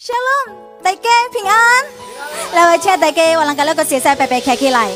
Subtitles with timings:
[0.00, 1.84] shalom，大家平安。
[2.54, 4.88] 来我请大家，我让卡罗哥写上拜拜客气来。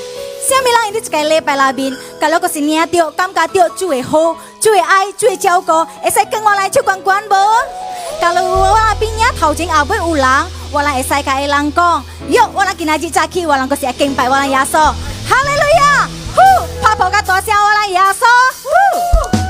[0.48, 1.94] 想米人，今天个礼拜来宾。
[2.18, 5.66] 卡罗是领到感觉到会好，会爱，会照顾，
[6.00, 7.34] 会使跟我来去逛逛不？
[8.18, 10.26] 卡罗我那边呀，头前后未有人，
[10.72, 11.70] 我来会使开一冷
[12.28, 14.72] 哟，我来今日早才去，我让哥写敬拜，我来耶稣。
[14.72, 18.24] 哈利路亚，呼，怕怕个大谢我来耶稣，
[19.36, 19.43] 呼。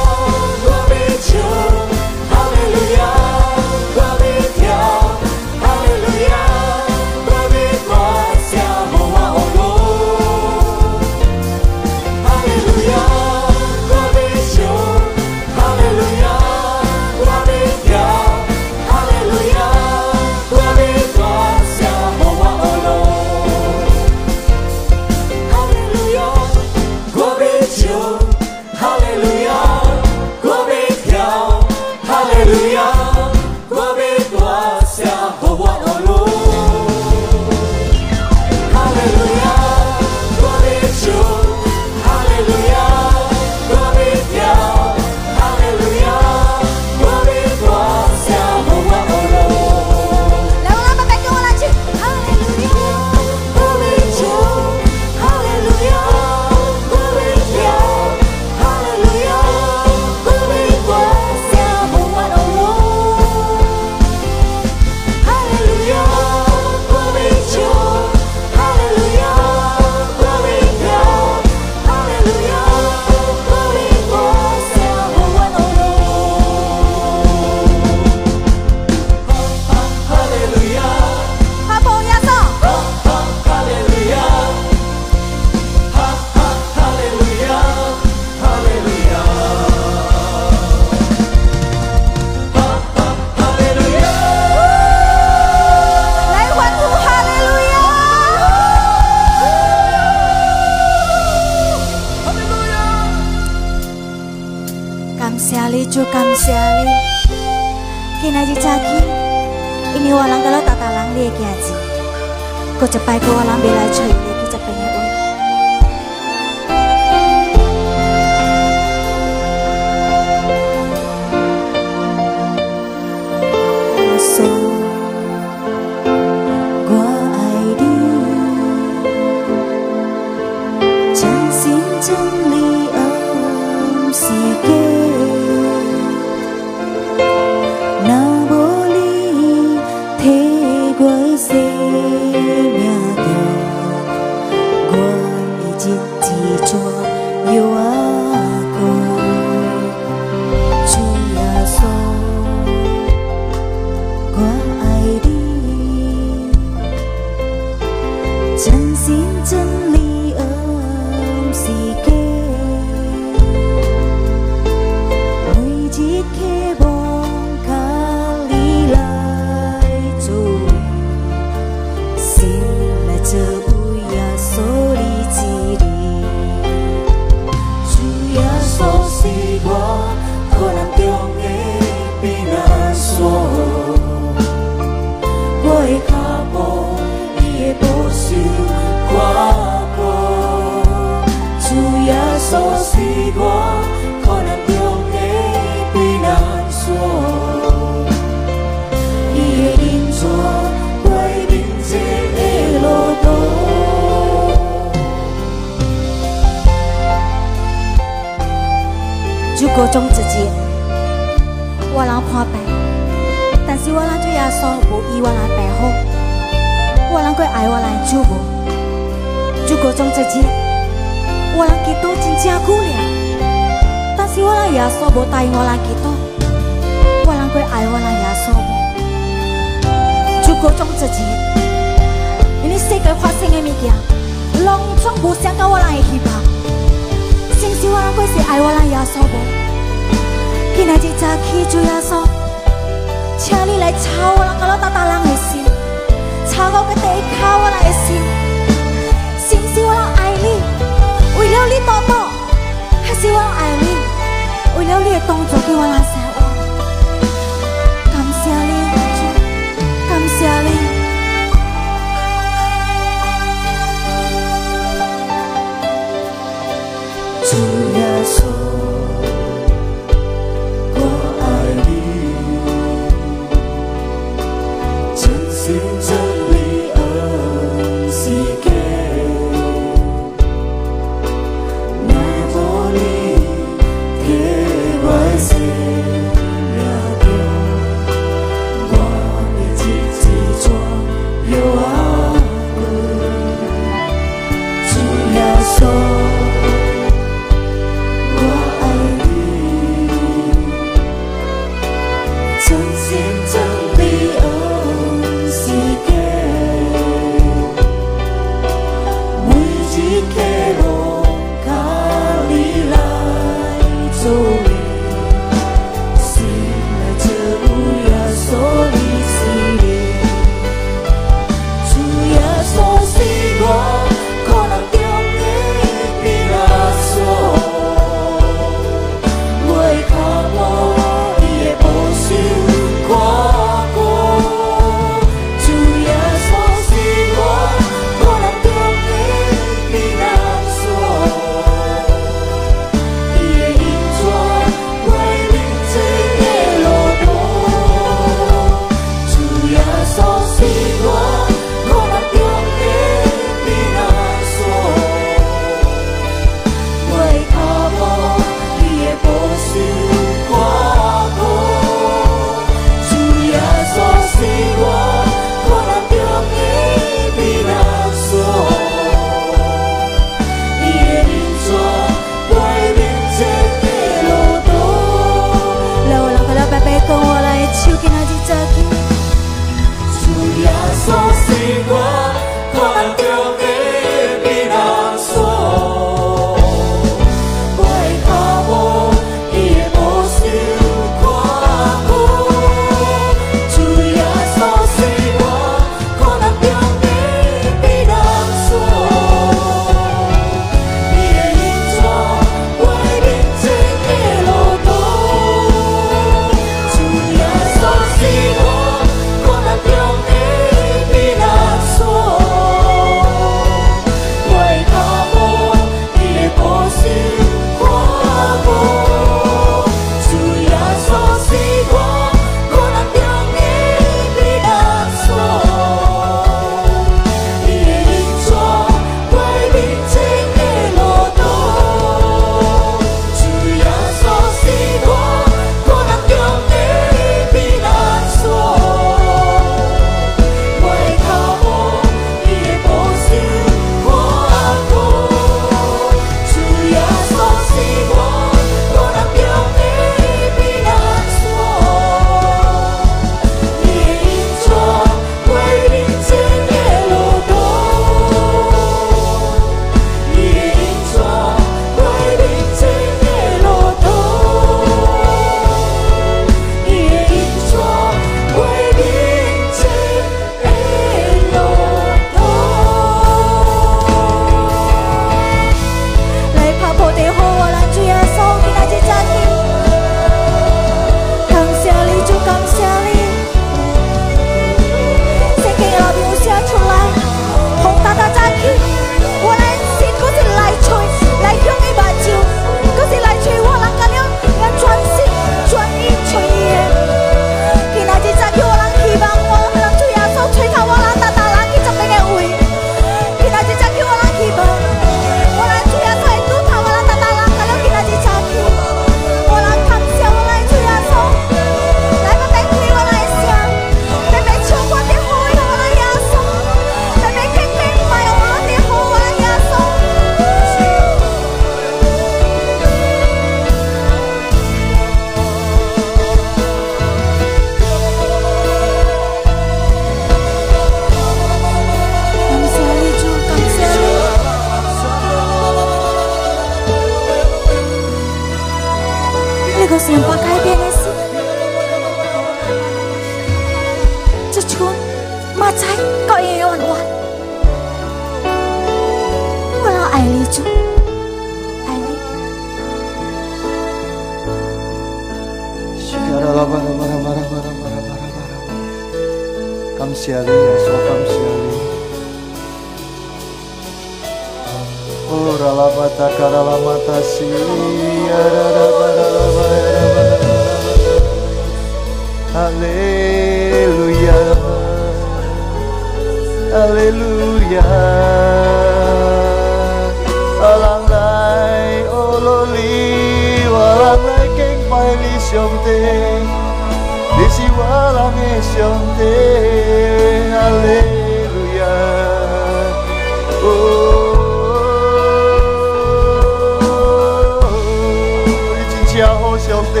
[599.68, 600.00] 兄弟，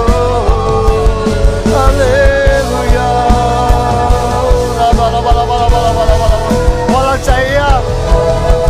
[1.76, 2.35] 阿门。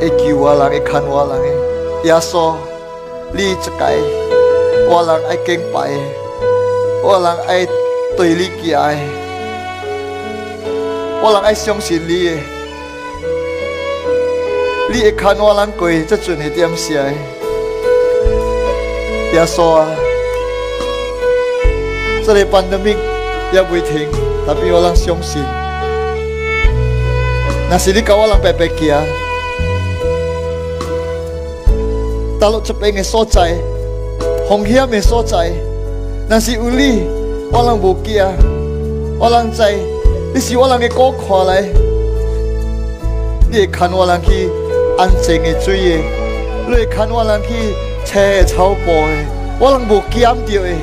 [0.00, 0.04] 我
[11.32, 12.38] 人爱相信你，
[14.88, 16.92] 你会牵我人过这阵的点啥？
[19.34, 19.86] 耶稣啊，
[22.24, 22.96] 这个班的命
[23.52, 24.08] 也未停，
[24.46, 25.42] 但比我人相信。
[27.70, 29.27] 那是你靠我人白白行。
[32.40, 33.54] talo cepenge socai,
[34.48, 35.50] Honghea me socai,
[36.30, 36.92] nasi uli,
[37.52, 38.28] walong bukia,
[39.20, 39.76] walong cai,
[40.32, 41.66] ni si walong e guo kua lei,
[43.50, 44.40] ni e kan walong e
[45.02, 45.98] anjing e zui e,
[46.70, 47.62] ni e kan walong e
[48.06, 49.26] cha chao po e,
[49.60, 50.76] walong bukia mtio e,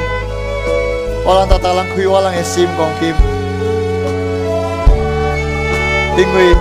[1.28, 3.08] 我浪在大人开我人的心光景，
[6.16, 6.54] 因为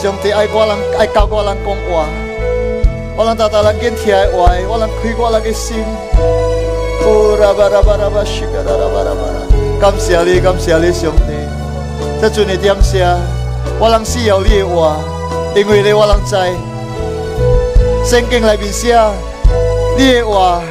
[0.00, 2.06] 上帝爱我浪爱教我人讲话，
[3.16, 5.82] 我浪在大量坚持爱，我浪开我人嘅心。
[7.02, 7.82] 哦，阿爸
[9.80, 11.32] 感谢你，感谢你，上帝。
[12.20, 13.00] 这阵的点声，
[13.80, 14.98] 我浪需要你的话，
[15.56, 15.92] 因为你。
[15.92, 16.36] 我浪知
[18.08, 18.96] 圣经内面写，
[19.98, 20.62] 你的话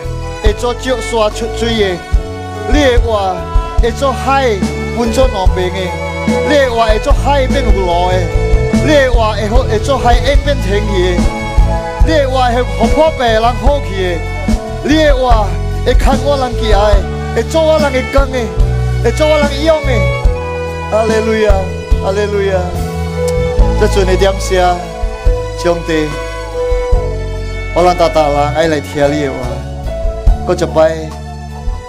[0.41, 2.11] 会做接山出水嘅。
[2.70, 3.36] 你的话
[3.82, 4.48] 会做海
[4.98, 5.80] 分做两边的，
[6.48, 8.20] 你的话会做海变有路的，
[8.86, 10.13] 你的话会好会做海
[10.44, 11.22] 变气的，
[12.06, 14.18] 你的话会福化病人好去的，
[14.84, 15.48] 你的话
[15.86, 16.96] 会牵我人起来
[17.36, 18.39] 会做我人会讲的，
[19.03, 20.96] 会做我人依的。
[20.96, 21.53] 阿列路亚，
[22.06, 22.53] 阿列路亚，
[23.80, 24.75] 这阵的点下，
[25.58, 26.06] 兄弟，
[27.74, 29.36] 我人大大啦，爱来听你话，
[30.46, 31.11] 搁着拜。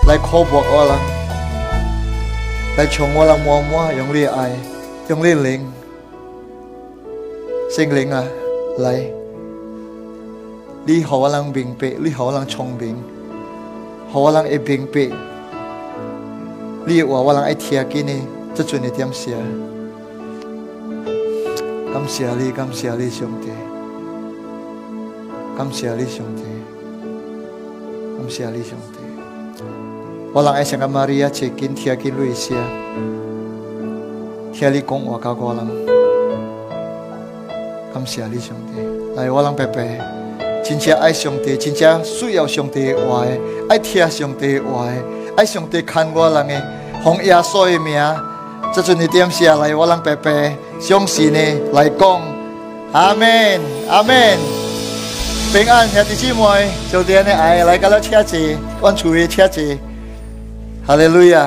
[0.09, 0.99] 来渴望我啦，
[2.76, 4.50] 来冲我啦摸摸，用瑞爱，
[5.08, 5.65] 用瑞灵，
[7.71, 8.25] 心灵啊？
[8.78, 9.00] 来，
[11.04, 12.97] 好我无明白，你好我明，浪冲兵，
[14.12, 15.10] 无明白，配，
[16.86, 18.10] 离我无浪爱听给呢？
[18.56, 19.36] 这阵你点写？
[21.95, 23.49] 感谢你，感谢你，兄弟，
[25.56, 26.43] 感谢你，兄弟，
[28.19, 29.01] 感谢你，兄弟。
[30.34, 32.62] 我人爱上个玛利亚，切紧听启路易斯啊！
[34.50, 35.68] 天你讲话靠我人，
[37.92, 38.76] 感谢你上帝！
[39.14, 40.00] 来我人拜拜，
[40.64, 44.92] 亲正爱上帝，亲正需要上帝话的，爱听上帝话的，
[45.36, 46.62] 爱上帝看我人的，
[47.04, 48.02] 风雅岁的名，
[48.75, 51.38] 这阵你点下来我人拜拜，相信呢
[51.75, 52.23] 来讲，
[52.92, 54.38] 阿门阿门！
[55.52, 59.78] 平安兄弟寂妹，秋天的爱来感到亲切，管住的亲切。
[60.84, 61.47] 哈利路亚！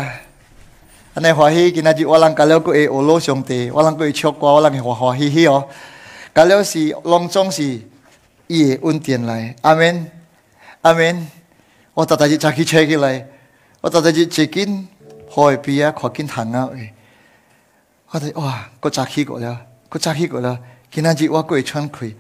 [1.14, 5.68] 安那华喜，今仔日我浪卡了，个耶欧罗兄弟，无会唱歌，我无浪去华华裔哦。
[6.34, 7.82] 卡了是隆重是
[8.48, 10.10] 耶恩典来，阿门，
[10.84, 11.28] 阿门。
[11.94, 13.28] 我大大日早起吃起来，
[13.82, 14.86] 我大大日鸡 kin，
[15.26, 16.70] 啊，好 k 行啊。
[16.74, 18.12] 诶，啊。
[18.12, 20.58] 我哋哇，够早起过了，够早起过了。
[20.90, 22.16] 今仔日我会喘气，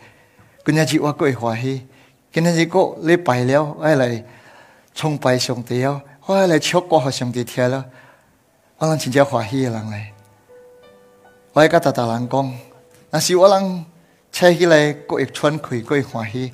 [0.66, 1.88] 今仔日我会华喜，
[2.34, 4.22] 今仔日哥礼拜了，阿来
[4.94, 6.02] 崇拜上帝了。
[6.26, 7.86] 我要来唱歌和兄弟听了，
[8.80, 10.08] 我能真正欢喜的人嘞。
[11.54, 12.54] 我要跟大大人讲，
[13.12, 13.86] 那是我能
[14.32, 16.52] 唱起来，过一喘气，可以欢喜。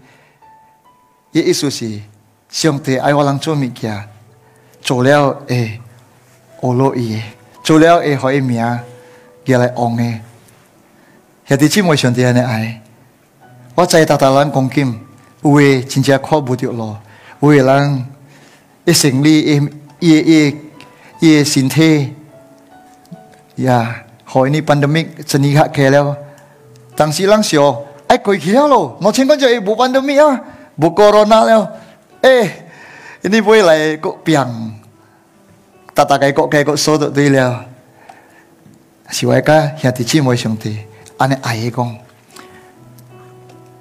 [1.32, 2.02] 伊意思是
[2.50, 4.10] 兄弟爱我，能做物件，
[4.82, 5.80] 做了诶，
[6.60, 7.16] 我乐意；
[7.64, 8.58] 做了诶，好诶，名，
[9.46, 9.88] 也来 h o
[11.46, 12.82] 兄弟 u 妹，上帝兄弟安尼爱，
[13.74, 14.70] 我在大大人讲
[15.44, 18.11] 有为真正看不丢有诶人。
[18.86, 19.70] e seng li em
[20.02, 20.42] e e
[21.22, 21.68] e sin
[23.58, 26.16] ya hỏi ni pandemic chân ni hạ leo
[26.98, 27.42] tăng si lang
[28.08, 30.38] ai coi kia lo nó chen con chơi bu pandemic á
[30.78, 31.68] bu corona leo
[32.22, 32.50] ê
[33.24, 34.72] ini boy lại có piang
[35.96, 37.56] tata cái có cái có số tự tùy leo
[39.12, 40.76] si vậy cả hiện thì chỉ mỗi chúng thì
[41.18, 41.96] anh ấy ai cũng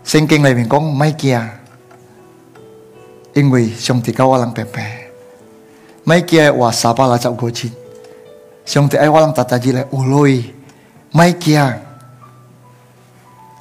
[0.04, 1.40] sinh kinh này mình cũng mấy kia
[3.32, 5.06] 因为兄弟教我人佩白，
[6.04, 7.16] 没 g 我 a r 拉
[8.66, 10.24] 兄弟爱我浪打打机来无喽
[11.12, 11.74] 没 g e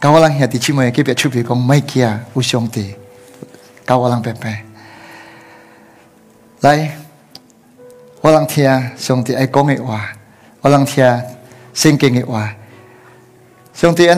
[0.03, 2.95] 我浪 yeti 气摩耶别没 g e a 我兄弟，
[3.88, 3.93] 我
[6.62, 6.97] 来，
[8.21, 9.47] 我浪听兄弟哎
[10.62, 11.21] 我浪听
[11.73, 12.53] 圣经的话，
[13.73, 14.15] 兄弟我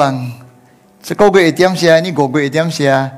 [0.00, 0.32] 人，
[1.02, 3.08] 这个月一点些，这个月一点些，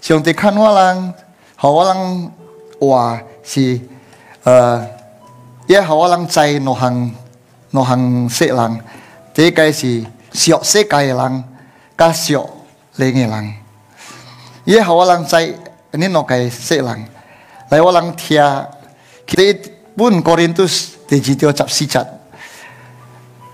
[0.00, 1.12] 兄弟看我浪。
[1.58, 2.30] 好可能
[2.78, 3.80] 話是
[4.44, 4.82] 誒，
[5.66, 7.14] 也好可能在內行
[7.70, 8.80] 內行識人，
[9.32, 11.44] 這個是屬世界嘅人，
[11.96, 12.46] 加屬
[12.98, 13.54] 靈嘅人，
[14.64, 17.04] 也好可能在呢內界識人，
[17.70, 18.38] 你可能聽
[19.26, 19.58] 佢
[19.96, 20.66] 本哥林多
[21.08, 22.06] 第二章十四節，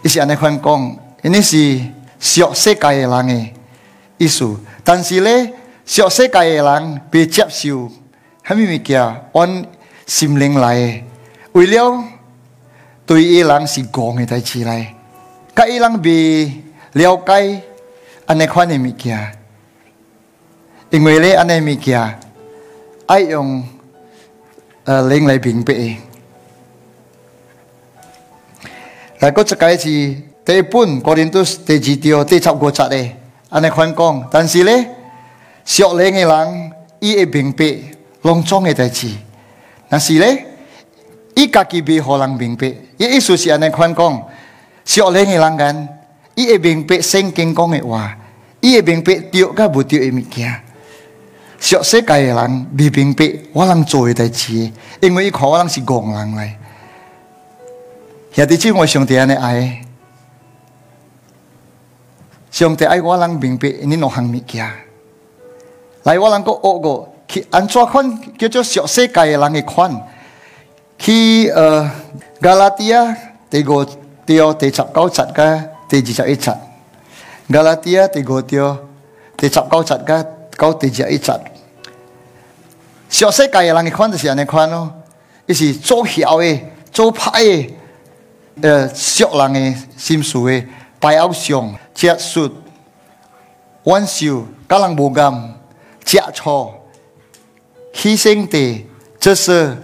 [0.03, 1.57] 伊是安尼款講，呢是
[2.21, 3.51] 屬世界嘅人嘅
[4.19, 5.53] 意思，但是咧。
[5.85, 7.91] 小世界郎人被接受，
[8.45, 9.01] 虾米物件
[9.35, 9.65] 按
[10.07, 11.03] 心灵来
[11.53, 12.05] l 为了
[13.05, 14.95] 对伊人是讲的代志来？
[15.69, 16.51] 伊人被
[16.93, 17.61] 了解
[18.27, 19.37] 安尼款的物件，
[20.91, 22.19] 因为咧安尼物件
[23.07, 23.65] 爱用
[24.85, 25.97] 呃 i 来 g line 并配。
[29.19, 31.27] 然后是，本 c o r
[31.67, 33.17] 第七点第十五章咧，
[33.51, 34.89] 安尼款讲，但是咧。
[35.65, 37.65] 小龄的人伊会明白
[38.23, 39.11] 隆重嘅代志，
[39.89, 40.47] 但是咧，
[41.35, 44.29] 伊家己未何人明白，伊意思是安尼款讲，
[44.85, 45.89] 小龄嘅人间，
[46.37, 48.17] 伊会明白圣经讲嘅话，
[48.61, 50.53] 伊会明白对甲无对嘅物件。
[51.59, 54.71] 小世界嘅人未明白我人做嘅代志，
[55.01, 56.57] 因为伊看我人是怣人来。
[58.33, 59.83] 兄弟姊妹，上帝安尼爱，
[62.53, 64.92] 上帝爱我人明白因你两项物件。
[66.05, 67.09] 来我能够哦个？
[67.51, 70.09] 安怎看叫做小世界人个看？
[70.99, 71.91] 去呃，
[72.41, 73.17] 加拉提亚，
[73.49, 73.85] 第五
[74.27, 75.25] 条第十九告拆
[75.89, 76.57] 第提记一拆。
[77.53, 78.77] 加拉提亚第五条
[79.37, 80.23] 第十九告拆个，
[80.79, 81.39] 第提记一拆。
[83.09, 84.93] 小世界啷个看就是安尼看咯，
[85.47, 86.61] 伊是做小的、
[86.91, 87.41] 做歹
[88.61, 90.65] 的，呃，俗人的心思的，
[91.01, 92.51] 排偶像、吃素、
[93.85, 95.57] 晚修、甲人无干。
[96.05, 96.75] 假错，
[97.95, 98.85] 牺牲的，
[99.19, 99.77] 这是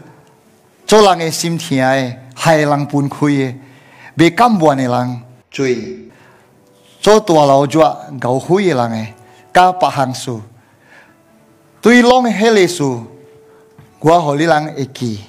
[0.86, 3.58] 做人的心田的，害人崩溃的，
[4.16, 6.00] 被干部的人追，
[7.00, 9.06] 做大老脚搞灰的人的，
[9.52, 10.42] 加不行书，
[11.80, 13.04] 对龙黑的书，
[14.00, 15.20] 我和你人一记，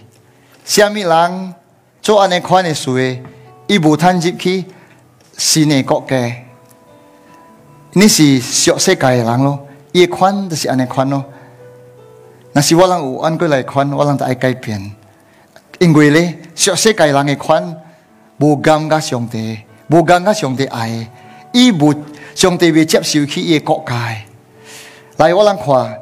[0.65, 1.53] 虾米人
[2.01, 3.19] 做安尼款的事，的，
[3.67, 4.65] 一步探入去
[5.37, 6.15] 是的国家，
[7.93, 9.65] 你是小世界的人咯。
[9.91, 11.23] 伊个款，那是安尼款咯。
[12.53, 14.91] 若是我人有安过来款，我人得爱改变，
[15.79, 17.75] 因为咧，小世界人个款
[18.37, 21.09] 无感觉上帝，无感觉上帝爱，
[21.53, 21.93] 伊无
[22.35, 23.95] 上帝未接受去伊个国家。
[25.17, 25.99] 来我人看，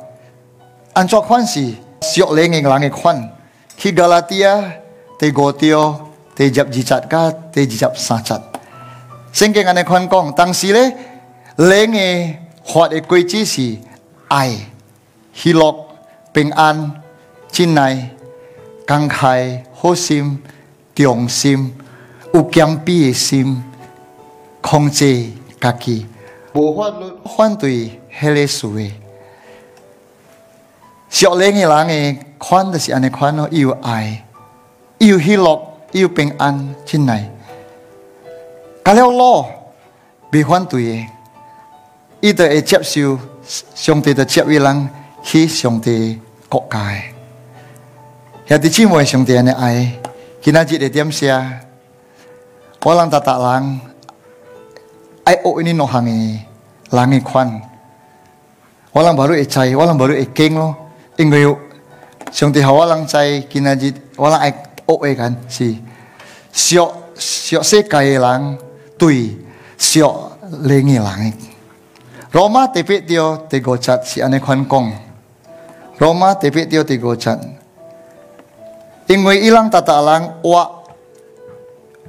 [0.93, 3.32] 安怎款是小零个人个款？
[3.78, 4.80] 去个拉天，
[5.19, 8.34] 提第五条第十二七甲第二十三只。
[9.32, 10.93] 先讲安尼款讲，当时咧
[11.56, 12.47] 零个。
[12.67, 13.77] 活的规矩是
[14.27, 14.53] 爱、
[15.34, 15.73] 喜乐、
[16.34, 17.01] 平安、
[17.49, 18.10] 进来、
[18.86, 20.38] 慷慨、好心、
[20.95, 21.73] 良心、
[22.34, 23.63] 有坚毅的心，
[24.60, 25.30] 控制
[25.62, 26.06] 家己，
[26.56, 26.93] 无法
[27.38, 28.91] 反对迄个事。
[31.10, 34.25] 少年爷、人爷款的是安尼款伊有爱，
[34.97, 35.58] 伊有喜乐，
[35.93, 37.30] 伊有平安进来，
[38.84, 39.49] 加了咯，
[40.34, 41.08] 未反对。
[42.19, 43.19] 伊著会接受
[43.75, 44.89] 上帝的接伊人
[45.23, 47.13] 去上帝国家诶。
[48.47, 49.91] 兄弟姊妹，上帝安尼爱，
[50.41, 51.51] 今仔日得点事啊？
[52.84, 53.80] 我人在搭人
[55.25, 55.73] 爱恶呢？
[55.73, 56.45] 两行诶
[56.89, 57.62] 人诶款，
[58.91, 60.75] 我人无 a 会知，我人无 a 会惊咯
[61.17, 61.58] 因为有
[62.32, 65.75] 上兄互我人知，今仔日我人爱学诶，人是，
[66.51, 68.58] 少少世界诶人
[68.97, 69.30] 对
[69.77, 70.95] 少少少人。
[70.95, 71.12] 少
[72.38, 73.02] Roma tepi
[73.50, 74.93] Tego cat si ane Hong Kong.
[75.97, 77.41] Roma tepi Tego cat.
[79.10, 80.69] Ingui ilang tata alang wa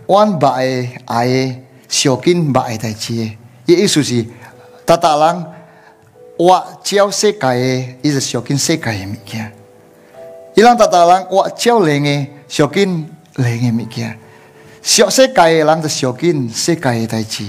[0.05, 3.39] wan bae ae siokin bae tai cie.
[3.65, 4.29] Ye isu si
[4.85, 5.49] tata alang
[6.39, 9.49] wa ciao se kae is siokin se kae mikia.
[10.61, 13.01] Ilang tata alang wa ciao lenge siokin
[13.41, 14.13] lenge mikia.
[14.85, 17.49] Siok se kae lang te siokin se kae tai cie.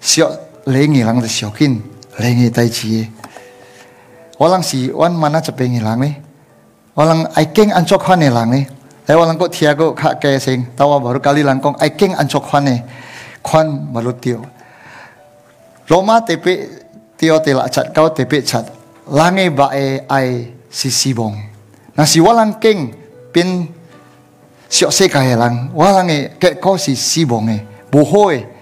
[0.00, 3.02] Siok lenge lang te siokin lengi tai chi e.
[4.38, 6.10] walang si wan mana cepeng ilang e ni
[6.94, 8.64] walang aiking ancok hwan hilang e nih
[9.04, 12.78] tapi walang kok tiago kak kaya sing tawa baru kali langkong aiking ancok khan nih
[13.42, 14.40] kwan baru tio
[15.84, 16.54] Roma tepe
[17.18, 18.64] tio telak cat kau tepe cat
[19.52, 20.28] ba e ai
[20.70, 21.14] sibong.
[21.18, 21.34] bong
[21.98, 22.94] nasi walang king
[23.34, 23.68] pin
[24.70, 27.58] siok se kaya lang walang e kek kau sisi bonge
[27.90, 28.53] bohoi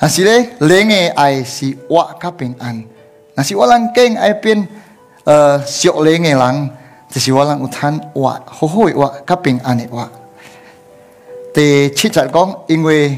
[0.00, 2.84] 那是咧，靓嘅爱是哇，卡平安。
[3.34, 4.68] 那是我啷更爱变，
[5.24, 6.70] 呃，属靓嘅人，
[7.10, 10.08] 就是我啷有 t h 好好哇，吼吼，平卡安诶哇。
[11.52, 13.08] 第七 e 讲，因为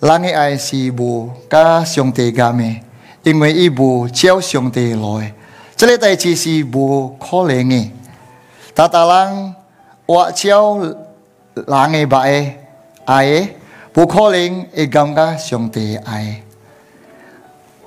[0.00, 2.82] 人嘅爱是无 o 上帝 t 诶，
[3.22, 5.32] 因为伊无照上帝来
[5.80, 7.92] ，a 个代志是无可能诶。
[8.74, 9.54] 大大人，
[10.06, 12.56] 啷，照人 h 白 a
[13.04, 13.56] o 诶，
[13.94, 16.42] 不可能会感觉上帝爱。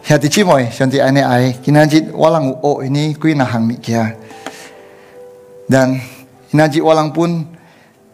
[0.04, 4.10] 兄弟几妹，上帝爱你爱，今阿只我啷有哦，今年归那行咪家，
[5.70, 6.00] 但
[6.50, 7.43] 今阿只我啷 pun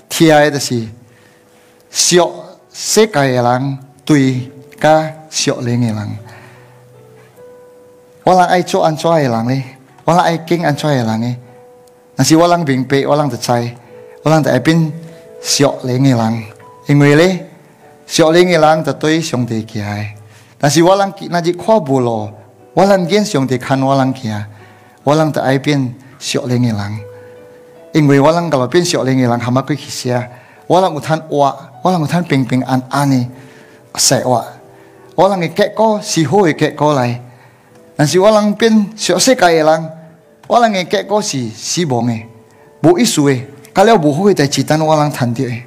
[0.09, 0.89] 偏爱着西
[1.91, 6.17] 西克尔啷，对卡小克的人，
[8.23, 9.63] 我啷爱做安怎的人呢？
[10.03, 11.35] 我啷爱 King 安错尔啷哩，
[12.15, 13.75] 那是我啷明 i n g Pei 我啷得猜，
[14.23, 14.91] 我啷得 opin
[15.43, 16.31] 西克玲尔
[16.87, 17.39] 啷，
[18.05, 20.13] 小灵的人在对上帝讲诶，
[20.59, 22.31] 但是我人，那只看不咯，
[22.73, 24.45] 我人见上帝看我人讲，
[25.03, 26.97] 我人在爱变小灵的人，
[27.93, 30.29] 因为我人搞了变小灵的人，他妈鬼气些，
[30.67, 33.25] 我人有贪话，我人有贪平平安安的，
[33.95, 34.45] 晒话，
[35.15, 37.19] 我人嘅结果是好嘅结果来，
[37.95, 39.89] 但是我人变小世界的人，
[40.47, 42.27] 我人嘅结果是死亡诶，
[42.81, 45.63] 无意思诶，搞了无好诶代志，但我人谈滴诶。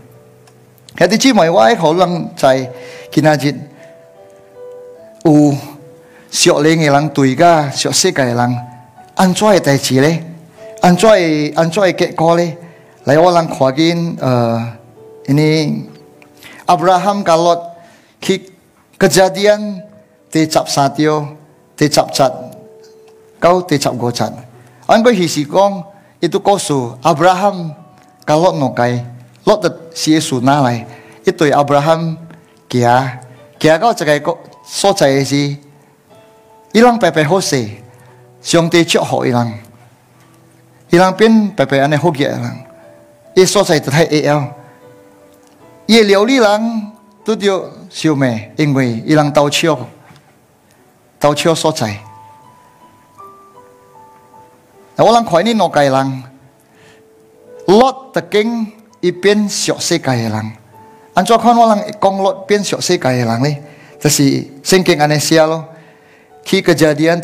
[0.98, 2.44] ข้ที่ชี้หมายว่าห้เขาลังใจ
[3.12, 3.56] กินอาจิต
[5.26, 5.32] อู
[6.36, 8.50] เสียเลงอยังตุยก้าเสียเสกอยัง
[9.18, 10.14] อันช่วยแต่จีเลย
[10.84, 11.18] อันช่วย
[11.58, 12.48] อันช่วยเกะกอเลย
[13.04, 14.54] แล้วว่าลังขวากินเอ่อ
[15.26, 15.56] อันนี้
[16.70, 17.58] อับราฮัมกับลอต
[18.24, 18.40] คิด
[19.00, 19.26] กิจกา
[19.58, 19.60] ร
[20.32, 21.10] ที่จับสัติโอ
[21.78, 22.32] ที่จับจัด
[23.40, 24.32] เขาที่จับโกจัด
[24.88, 25.72] อันก็ฮิสิกอง
[26.22, 27.56] อิตุโกสูอับราฮัม
[28.28, 28.94] กับลอตโนัย
[29.46, 30.84] lót được xí sụ na lại
[31.24, 32.16] ít tuổi Abraham
[32.68, 33.02] kia
[33.60, 34.34] kia có cái cái
[34.72, 35.56] số trái gì
[36.72, 37.68] ít lăng bè bè hô xì
[38.42, 39.52] xong thì chưa hỏi lăng
[40.90, 42.04] ít lăng bên bè el, ye hô
[42.56, 44.38] li lang tu số trái me, thay al
[45.86, 46.80] ít liều lý lăng
[47.26, 49.78] tôi điều siêu mè 因为 ít lăng tàu chiêu
[51.18, 52.00] tàu chiêu số trái
[54.98, 56.22] 我谂佢呢诺计能，
[57.66, 58.75] 落特经。
[59.06, 60.52] 一边学世界嘅人。
[61.14, 63.56] 安怎看我人讲落变学世界嘅人呢？
[64.00, 65.64] 就是圣经安尼写咯。
[66.44, 67.18] 去 kejadian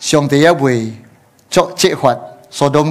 [0.00, 0.92] 上帝也會
[1.50, 2.18] 作懲罰
[2.50, 2.90] Sodom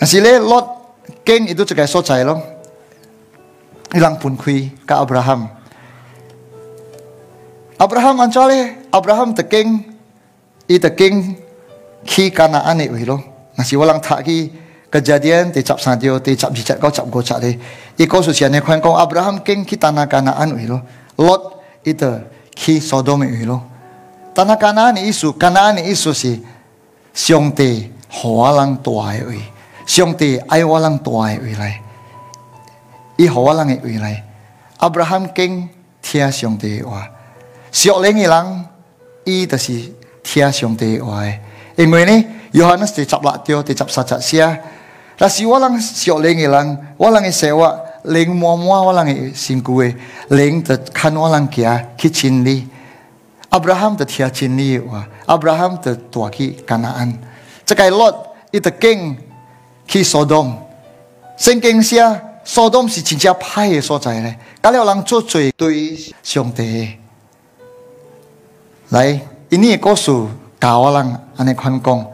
[0.00, 0.66] Nasile lot
[1.24, 2.42] Cain itu juga socai loh.
[3.94, 5.46] Hilang pun kui ka Abraham.
[7.78, 9.86] Abraham ancale Abraham teking
[10.66, 11.38] ite teking
[12.02, 13.22] ki kana ane wih loh.
[13.54, 14.50] Nasi walang tak ki
[14.90, 17.54] kejadian tecap sadio tecap jicat kau cap gocak deh.
[18.02, 20.82] Iko susiane kau Abraham king kita tanah kanaan wih loh.
[21.22, 22.26] Lot ite
[22.58, 23.71] ki Sodom wih loh.
[24.34, 26.38] 那那那，那意思，那那的意思那那的意思是
[27.12, 29.32] 兄弟何人多爱我？
[29.86, 31.80] 上帝爱我人多爱我来，
[33.16, 34.24] 伊何人爱我来？
[34.80, 35.68] 亚伯拉罕 King，
[36.00, 36.90] 他是兄弟我。
[37.84, 38.66] 约兰郎，
[39.24, 39.92] 伊的是
[40.22, 41.32] 他是兄话我。
[41.76, 44.56] 因为呢，约翰斯得执拉提奥，得执撒迦西亚，
[45.18, 49.94] 那西无郎约兰尼郎，无郎伊塞瓦，我摩摩无郎伊辛苦喂，
[50.28, 52.68] 郎得看我人家去 i t c h e n 里。
[53.52, 54.06] 亚伯拉罕在
[54.48, 57.12] 耶和华，亚伯拉罕在土耳其迦南。
[57.66, 58.14] 撒该，Lord，
[58.50, 59.16] 伊个 King，
[59.86, 60.56] 喺所东。
[61.36, 62.00] 圣经写，
[62.44, 64.34] 所东是真正歹嘅所在咧。
[64.62, 66.96] 佮你有人做罪对上帝。
[68.88, 70.04] 来，伊呢个故事
[70.58, 72.10] 教我讲，阿尼看空。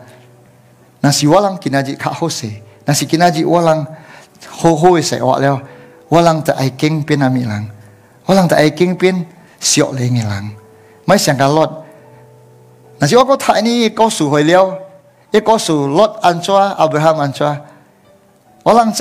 [1.01, 2.51] 那是我讲，今日只靠好势，
[2.85, 3.87] 那是今日我讲，
[4.51, 5.23] 后悔一世。
[5.23, 5.61] 我了，
[6.09, 7.65] 我讲在爱情变阿米郎，
[8.27, 9.25] 我讲在爱情变
[9.61, 10.51] 小李尼郎。
[11.09, 11.71] ไม่เสียงกันรด
[12.99, 14.65] นั่นสิว่าก็ถ่ายนี่ก็สู่หอยเลี้ยว
[15.33, 17.51] อีกก็สู่รดอันชัวอับราฮัมอันชัว
[18.65, 18.99] ว่าลังใ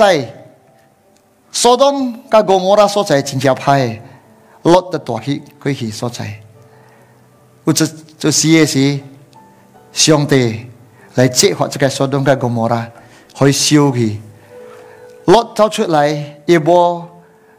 [1.58, 1.96] โซดอม
[2.32, 6.18] กับโกโมราโซใจจริงจับใหลดแต่ตัวที่คุยขี้โซใจ
[7.64, 7.80] อุจ
[8.20, 8.84] จะเสียสิ
[9.98, 10.50] เสีลดเอะ
[11.16, 12.88] 来结合这个所动的古摩拉，
[13.36, 14.20] 去修去，
[15.24, 15.96] 落走出来
[16.46, 17.04] 一波，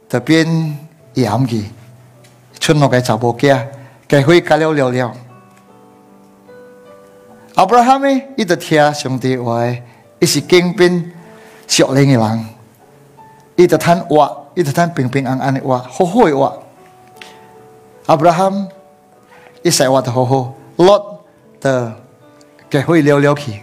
[0.08, 0.38] 这边
[1.14, 1.66] 也暗去，
[2.62, 3.02] 出บ个
[3.40, 3.79] กีย
[4.10, 5.14] 教会跟了了了。
[7.56, 9.78] 亚伯拉罕呢，一直听上帝话的，
[10.18, 11.12] 一是精兵，
[11.68, 12.44] 少灵一郎，
[13.56, 16.52] 一直谈话，一直谈平平安安的话，好好的话。
[18.08, 18.68] 亚伯拉罕，
[19.62, 21.20] 伊想话得好好，Lord
[21.62, 21.94] 的
[22.72, 23.62] 教会了了去，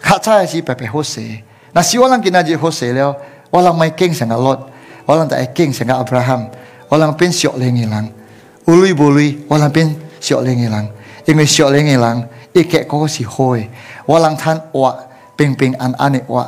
[0.00, 3.16] 恰恰是白白好水，那希望人跟那就好水了，
[3.50, 4.60] 我唔系 k i n 个 Lord，
[5.06, 6.48] 我唔系 king 像个亚伯拉罕，
[6.88, 8.19] 我唔系少灵的人。
[8.66, 9.88] 乌龟乌龟，walang pin
[10.20, 10.84] siolengilang.
[11.24, 12.28] Imean siolengilang.
[12.52, 13.64] Ikak ko si hoy.
[14.04, 14.92] Walang tan wa,
[15.38, 16.44] pingping an ane wa.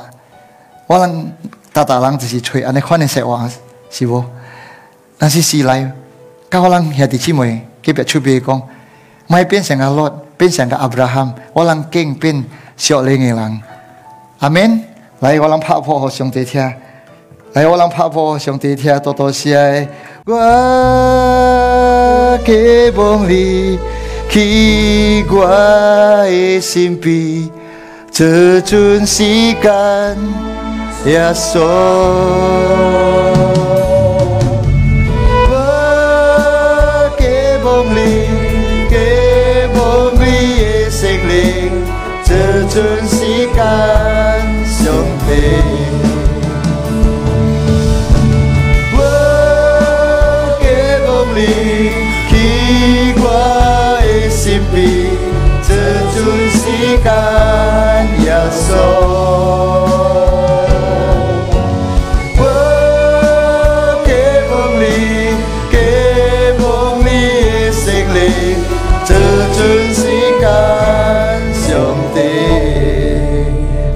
[0.91, 1.33] Walang
[1.73, 3.49] tatatang justi chui ane kani sayaw,
[3.91, 4.25] isbo.
[5.23, 5.89] Nasisilay,
[6.51, 8.61] kawang yah di chumay kipat chubigong.
[9.31, 11.33] May pin siangga lord, pin siangga abraham.
[11.57, 12.45] Walang king pin
[12.77, 13.63] siolengilang.
[14.43, 14.85] Amen.
[15.23, 16.92] Like walang papa ko sao detche.
[17.55, 19.55] 哎，我让拍步兄弟，听多多喜
[20.27, 20.37] 我
[22.43, 23.79] 给望你，
[24.31, 27.49] 去我的心边，
[28.11, 30.17] 这阵时间
[31.05, 33.02] 也缩。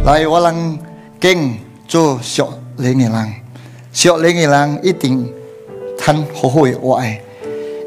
[0.04, 0.78] 来我冷，
[1.20, 3.32] 经做少礼格郎，
[3.92, 5.30] 少礼格郎一定
[6.00, 6.24] 很
[6.82, 7.20] 我爱，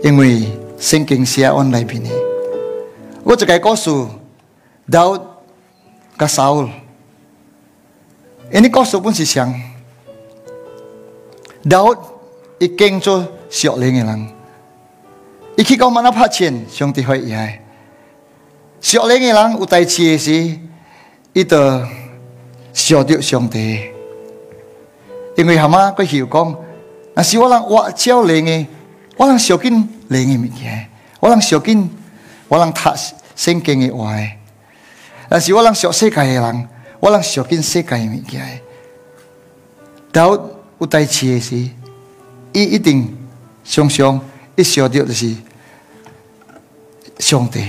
[0.03, 0.41] 因为
[0.77, 1.73] 曾经写 o n
[3.23, 3.35] 我
[4.89, 5.11] 道
[6.17, 6.67] ：“哥，Saul，
[8.51, 9.53] 这可是谁呀？
[11.69, 11.95] 道：
[12.57, 14.33] 伊清楚，小玲玲。
[15.57, 17.53] 伊看你们那怕钱，小蒂会伊呀。
[18.81, 20.17] 小玲玲，乌太切
[21.33, 21.87] 伊，这
[22.73, 23.91] 小丢小蒂。
[25.37, 26.55] 伊为哈嘛去丢空？
[27.13, 28.67] 那小玲，我小玲玲，
[29.17, 29.73] 我让小金
[30.07, 30.85] 玲玲伊呀，
[31.19, 31.89] 我让小金，
[32.47, 32.95] 我让他
[33.35, 34.31] 生金伊话呀。”
[35.29, 36.67] 但是我能说世界的人，
[36.99, 38.61] 我能浪说世界的物件。
[40.11, 41.75] e 有代志的时，大卫、乌太基
[42.51, 43.07] 伊 i t
[44.55, 45.33] 一想到就是
[47.19, 47.65] 兄弟，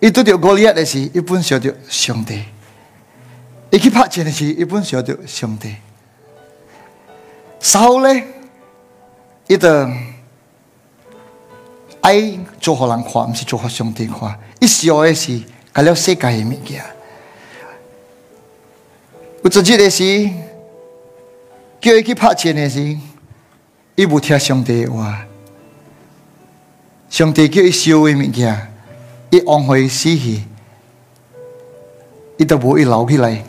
[0.00, 2.44] 伊拄着高利亚，的时，一本晓得兄弟，
[3.70, 5.74] 伊几拍钱的时，一本晓得兄弟。
[7.78, 8.26] 后咧，
[9.46, 9.96] 伊等
[12.02, 15.40] 爱做好人看，毋是做好兄弟看，一小的是。
[15.80, 16.84] 了世界诶物件。
[19.42, 20.28] 有只记得时，
[21.80, 22.96] 叫伊去拍钱诶时，
[23.96, 25.24] 伊不听上帝话，
[27.08, 28.72] 上帝叫伊烧诶物件，
[29.30, 30.42] 伊往回死去，
[32.36, 33.42] 伊就无伊老起来。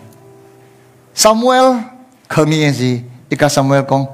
[1.16, 1.80] s a m
[2.28, 4.08] 可 e l 时，伊甲 s a m e l 讲，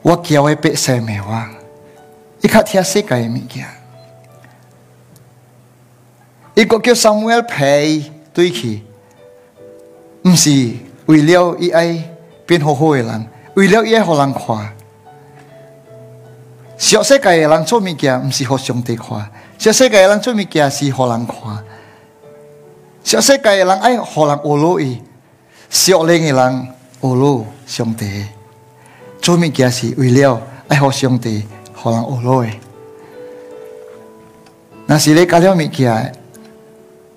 [0.00, 1.48] 我叫日拍死咪话，
[2.40, 3.66] 伊较听界诶物件。”
[6.54, 7.42] 伊个叫 Samuel
[8.34, 8.82] 对起，
[10.24, 10.50] 毋是
[11.06, 11.98] 为了伊爱
[12.46, 14.74] 变好好人，为了伊爱互人看。
[16.78, 19.08] 小世界的人做物件，毋是互兄弟看；
[19.58, 21.34] 小世界的人做物件是互人看。
[23.04, 25.00] 小世界的人爱互人侮辱伊，
[25.70, 26.68] 小两诶人
[27.02, 28.26] 侮辱兄弟
[29.20, 32.58] 做物件是为了爱互兄弟互人侮辱诶。
[34.86, 36.14] 若是你搞了物件。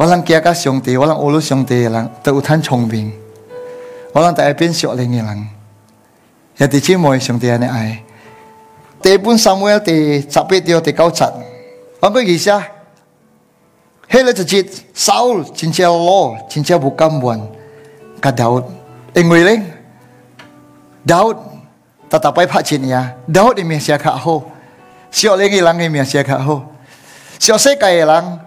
[0.00, 3.12] 我能加加上帝，我能俄罗上帝嘅人，都有坦聪明。
[4.12, 5.48] 我能第一边熟练嘅人，
[6.56, 8.02] 也弟姊妹上帝嘅爱。
[9.02, 11.30] 第一本撒母耳第十八條第九節，
[12.00, 12.66] 我講意思啊，
[14.08, 17.48] 喺呢一節，撒烏真正攞，真正唔甘願，
[18.22, 18.64] 甲大衛，
[19.12, 19.62] 因為咧，
[21.06, 21.36] 大衛
[22.08, 24.44] 特特拜拍錢呀，大衛嘅名聲較好，
[25.10, 26.64] 少年嘅人嘅名聲較好，
[27.38, 28.40] 少世界嘅人。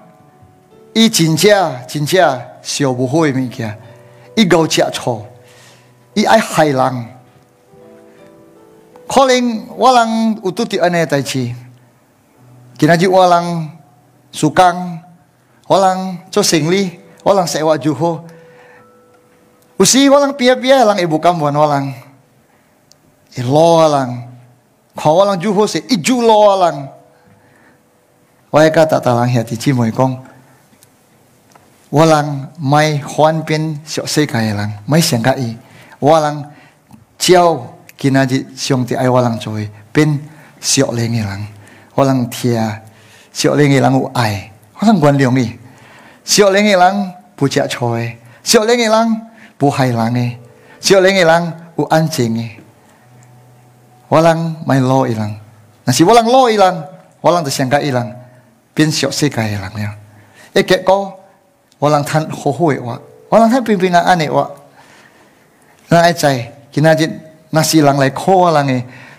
[0.93, 3.75] 伊真正真正烧不好的物件，
[4.35, 5.25] 伊够吃醋，
[6.13, 7.05] 伊爱害人。
[9.07, 11.53] 可能我人有拄着安尼代志，
[12.77, 13.69] 今仔日我人
[14.31, 14.99] 苏康，
[15.67, 18.19] 我人做生理，我人生活猪户，
[19.77, 21.93] 有时我人皮啊皮啊浪伊不开门，我人
[23.35, 24.23] 会老啊人，
[24.95, 26.87] 看我人猪户是伊猪老啊人。
[28.51, 30.23] 我一家大大人有弟机，莫讲。
[31.93, 35.55] 我人买还畀小世界诶人，买上格伊。
[35.99, 36.45] 我人
[37.19, 37.55] 只要
[37.95, 40.19] 今仔日上底爱我人做诶，变
[40.59, 41.47] 小龄诶人。
[41.93, 42.51] 我人听
[43.31, 45.51] 小龄诶人有爱，我人原谅伊。
[46.23, 49.21] 小龄诶人不食醋诶，小龄诶人
[49.59, 50.39] 不害人诶，
[50.79, 52.55] 小龄诶人有安静诶。
[54.07, 55.35] 我人买老诶人，
[55.85, 56.85] 若是我人老诶人，
[57.21, 58.19] 我人著性格伊人，
[58.73, 59.71] 变小世界诶人。
[60.55, 61.19] 迄结果。
[61.83, 62.97] วลังท่านโหยวะ
[63.31, 64.47] วลังท่านปิงปิงอันนี้วะ
[65.91, 66.23] นั่งใจ
[66.73, 67.11] กินอาจิต
[67.55, 68.73] นาสีหลังไหลโคอลังไง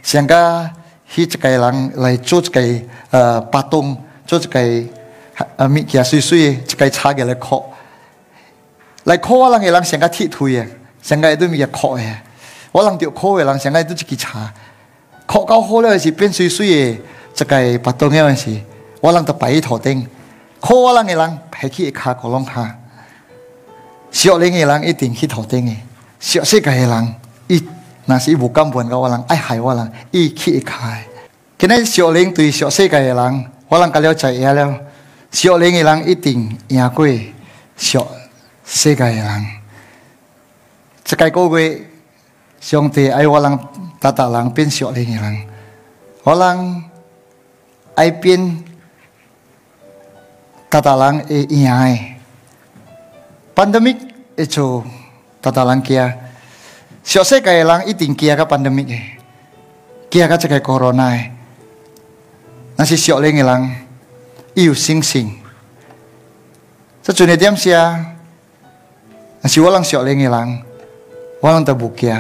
[0.07, 0.41] เสียงก็
[1.13, 2.59] ฮิจไกหลังไหลจุดไก
[3.11, 3.87] เอ่อปัตุง
[4.29, 4.57] จุดไก
[5.75, 7.47] มิกียสุยสุยจไกชาเกลไหลโค
[9.07, 10.53] ไหลโคอลังไงหลังเสียงก็ทิถุย
[11.07, 12.01] เสียงก็ด้วมีเกียโคเอ
[12.75, 14.41] วลังเดียวโคเอหลังเสียงก็ด้วยจิกิชา
[15.29, 16.75] โคเก้าโคเลยสิเป็นสุยสุย
[17.39, 17.55] จไก
[17.85, 18.55] ปัตุงเงี้ยมันสิ
[19.03, 19.99] วลังจะไปถอดเต็ง
[20.65, 22.65] 好人的人，脾去一卡，喉咙卡；
[24.11, 25.77] 小人的人，一定去头顶。
[26.19, 27.15] 小世界的人，
[27.49, 27.63] 伊
[28.07, 30.99] 若是伊无本问，我人爱害我人，伊去一卡。
[31.59, 34.81] 今日，小人对小世界的人，我人甲了解影了。
[35.31, 37.07] 小人的人，一定赢过
[37.77, 38.07] 小
[38.65, 39.47] 世界的人。
[41.05, 41.79] 这几个月，
[42.59, 43.59] 上帝爱我人，
[44.01, 45.45] 逐逐人变小人的人，
[46.23, 46.85] 我人
[47.97, 48.65] 爱变。
[50.75, 52.19] Tatalang e iyae.
[53.55, 53.95] Pandemik
[54.35, 54.83] echo
[55.39, 56.19] tatalang kia.
[56.99, 59.01] Siose kaya lang iting kia ka pandemik e.
[60.11, 61.23] Kia ka cekai corona e.
[62.75, 63.71] Nasi siok lengi lang
[64.59, 65.39] iu sing sing.
[67.07, 67.95] Secunia diam sia.
[69.47, 70.59] Nasi walang siok lengi lang.
[71.39, 72.19] Walang tabukia.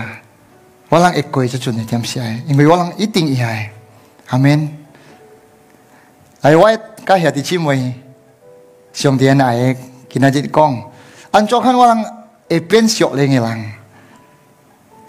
[0.94, 2.22] Walang ekoi e secunia diam sia.
[2.22, 2.46] E.
[2.46, 3.74] Ingui walang iting iyae.
[4.30, 4.70] Amin.
[6.46, 8.03] Ayo wait kahya di chimoi
[8.94, 9.76] 上帝爱
[10.08, 10.90] 今仔日讲，
[11.32, 11.96] 安怎看我人
[12.48, 13.72] 会变熟灵嘅人？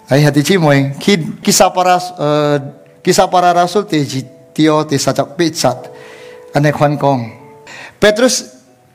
[0.08, 2.58] 哎，hati cimoi, kisah para uh,
[3.02, 4.04] kisah para rasul di
[4.54, 5.86] tio di sajak picat,
[6.54, 7.30] ane kwan kong.
[8.00, 8.46] Petrus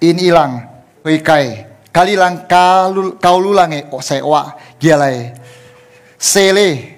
[0.03, 0.59] in ilang,
[1.07, 5.31] wikai, kali lang kalul kaululange o sewa gialai,
[6.19, 6.95] sele,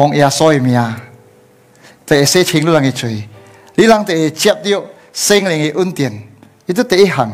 [0.00, 0.92] hong ia soi mia,
[2.06, 3.20] te se cinglulange cuy,
[3.80, 6.22] lilang te e ciap tio 心灵的恩典，
[6.66, 7.30] 直第一行。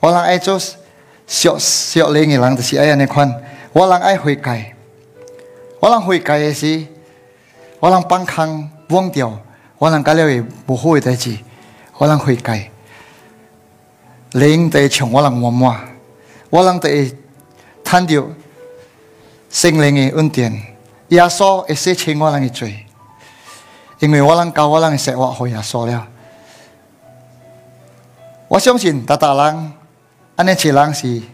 [0.00, 3.32] 我人爱做，小小心的人，就是爱尼款。
[3.72, 4.74] 我人爱悔改，
[5.78, 6.84] 我人悔改的是，
[7.78, 9.32] 我人放空忘掉，
[9.78, 11.36] 我人感了的不好的代志，
[11.98, 12.68] 我人悔改。
[14.32, 15.74] 灵在穷，我人默默，
[16.50, 16.90] 我让在
[17.84, 18.24] 贪着
[19.48, 20.60] 心灵的恩典。
[21.08, 22.84] 耶稣一些情况让的罪，
[24.00, 26.08] 因为我人教我让说我悔耶稣了。
[28.50, 29.72] 我相信塔塔郎，
[30.34, 31.24] 安尼一郎，西，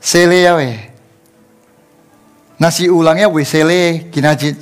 [0.00, 0.90] 斜咧呀喂！
[2.56, 4.56] 那是乌拉要喂，斜咧，今仔只，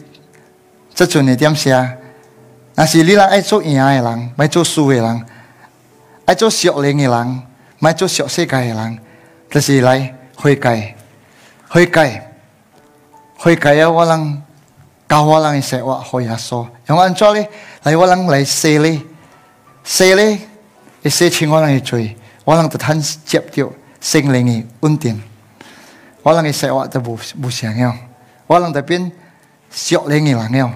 [0.92, 1.96] 即阵你点下，
[2.74, 5.26] 那是你郎爱做赢人郎，做输诶人，
[6.24, 7.40] 爱做小诶人郎，
[7.96, 8.98] 做小世界人，
[9.48, 10.92] 就是来，悔改，
[11.68, 12.32] 悔改，
[13.36, 13.88] 悔改呀！
[13.88, 14.42] 我郎，
[15.08, 17.48] 教我郎，诶说话，好阿说，用安怎咧？
[17.84, 19.00] 来我郎来斜咧，
[19.84, 20.36] 斜咧。
[21.08, 23.66] 洗清我人嘅罪，我人就通接着
[24.00, 25.20] 聖靈嘅恩典，
[26.22, 27.94] 我人嘅生活就無無常了，
[28.46, 29.10] 我人就變
[29.72, 30.72] 屬靈嘅人了。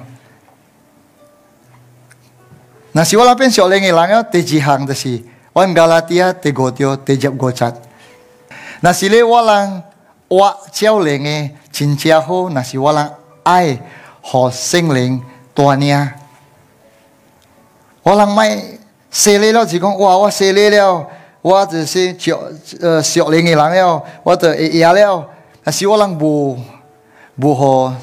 [2.92, 5.22] 那是我那邊屬靈嘅人了，第二項就是
[5.52, 7.74] 我唔加拉啲啊，第五條、第十五節。
[8.80, 9.82] 那是咧我人
[10.28, 13.12] 活照靈嘅真正好，那是我人
[13.44, 13.78] 愛
[14.20, 15.20] 和聖靈
[15.54, 16.10] 鍛煉。
[18.02, 18.79] 我人咪。
[19.10, 21.04] 洗礼了，就讲哇，我洗礼了，
[21.42, 22.40] 我就是小
[22.80, 25.26] 呃小的人了，我就会野了，
[25.64, 26.56] 但是我人无
[27.36, 27.94] 无和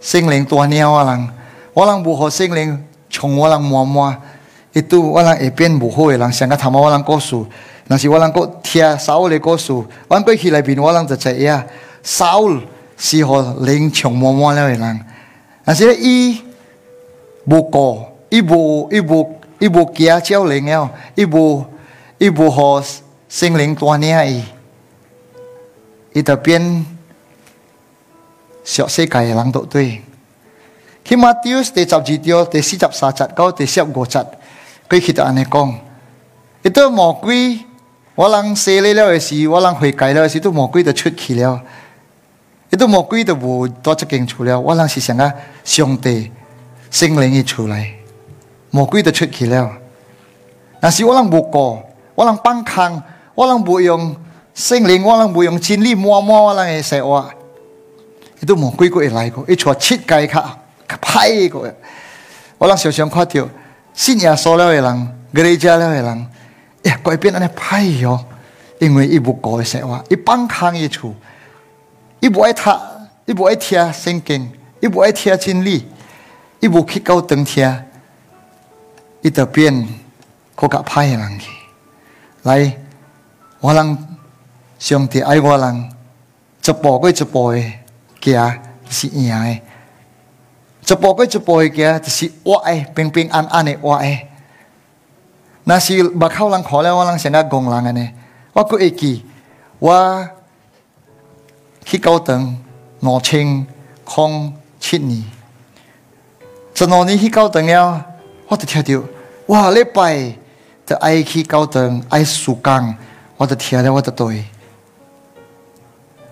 [0.00, 1.28] 心灵多鸟啊人，
[1.72, 4.14] 我人无和心灵穷我人摸摸，
[4.72, 7.36] 一度我人会变无好的人，想个头毛我人告事。
[7.88, 9.72] 但是我人个听少的告事。
[10.08, 11.64] 我过去那边我人就在呀，
[12.02, 12.40] 少
[12.98, 15.00] 是和灵穷摸摸了的人，
[15.64, 16.42] 但是伊
[17.44, 19.32] 无过，伊无伊无。
[19.58, 21.64] 伊无惊教灵了，伊无
[22.18, 22.82] 伊无互
[23.28, 24.10] 心灵断呢？
[24.12, 24.42] 哎，
[26.12, 26.84] 伊得变
[28.64, 30.02] 小世界人都对。
[31.04, 34.18] 起码第二第十二条、第四十三沙执，第得西执固执，
[34.88, 35.78] 可安尼讲，
[36.62, 37.58] 伊都魔鬼，
[38.16, 41.62] 我人卸勒了时，我人会计了时，都魔鬼就出去了。
[42.70, 45.32] 伊都魔鬼就无到这间出了，我人是想个
[45.64, 46.30] 上帝
[46.90, 47.88] 心灵伊出来。
[48.76, 49.70] 魔鬼就出去了，
[50.80, 51.82] 那是我能不过，
[52.14, 53.02] 我能帮抗，
[53.34, 54.14] 我能不用
[54.52, 57.30] 心灵，我能不用精力，摸摸我啷些话，
[58.38, 61.66] 伊都魔鬼过来来过，伊坐七阶卡，卡派过。
[62.58, 63.48] 我啷小强看到，
[63.94, 66.26] 信仰少了的人，格里加了的人，
[66.82, 68.22] 呀，改变了那派哟，
[68.78, 71.14] 因为一不过些话，一帮抗一出，
[72.20, 72.78] 一不爱他，
[73.24, 75.88] 一不爱听圣经，一不爱听真理，
[76.60, 77.74] 一不去高登听。
[79.26, 79.74] อิตาเปียน
[80.56, 81.52] โคกะไพ่ลังกี
[82.44, 82.50] ไล
[83.64, 83.88] วลัง
[84.82, 85.74] เชียงที่ไอวลัง
[86.64, 87.56] จะปอก็จะปอย
[88.20, 88.40] เกีย
[88.96, 89.24] สิเอี
[90.86, 94.16] จะปอก็จะปอยเกียสิอ้วยเป็นเป็นอันอันเอ้วย
[95.68, 98.02] นาซีบักเข้าลังขอแล้วว่ลังเสนางกงลังอันเน
[98.54, 99.12] ว่ากูเอกี
[99.86, 99.98] ว่า
[101.88, 102.40] ขี้เกาตัง
[103.02, 103.46] หนอเชิง
[104.10, 104.32] คง
[104.84, 105.22] ชิดนี้
[106.76, 107.86] จะนอนนี้ขี้เกาตังแล้ว
[108.48, 109.00] ว่าจะเที่ยวเดียว
[109.46, 109.70] 哇！
[109.70, 110.34] 礼拜，
[110.88, 112.96] 我爱去高登，爱苏讲，
[113.36, 114.44] 我得听，了，我得对。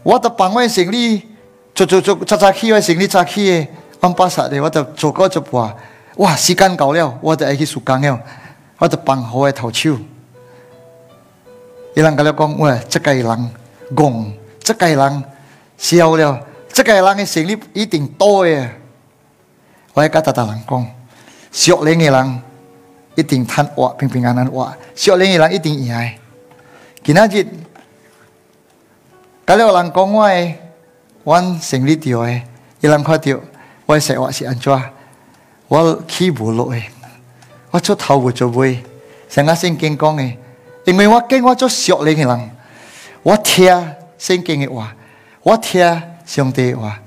[0.03, 1.23] 我得傍晚行李，
[1.75, 3.67] 做做做，早早起，我行李早起，
[4.01, 5.77] 我巴萨的，我得做高一班。
[6.17, 6.35] 哇！
[6.35, 8.21] 时间够了，我得爱去苏讲了，
[8.79, 9.97] 我得办好诶的头手。
[11.95, 13.51] 伊人甲了讲，喂，这个人
[13.95, 15.25] 戆，这个人
[15.79, 16.41] 笑了，
[16.73, 18.69] 这个人诶，行李一定多诶，
[19.93, 20.87] 我讲他人讲
[21.53, 22.43] 少年诶人。
[23.15, 24.73] 一定贪妄，平平安安妄。
[24.95, 26.19] 少年人一定易害，
[27.03, 27.47] 今阿姐，
[29.45, 30.27] 噶你老人家讲话，
[31.23, 32.43] 我心里诶，
[32.81, 33.41] 伊人看掉，
[33.87, 34.73] 我生活是安怎，
[35.69, 36.91] 我气无落诶。
[37.71, 38.81] 我出头无做尾，
[39.29, 40.37] 想讲圣经讲诶，
[40.85, 42.51] 因为我敬我做少年人，
[43.23, 43.67] 我听
[44.19, 44.95] 圣经诶话，
[45.43, 45.81] 我听
[46.25, 47.01] 上帝话，